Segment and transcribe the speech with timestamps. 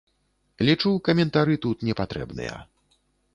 [0.69, 2.57] Лічу, каментары тут не патрэбныя.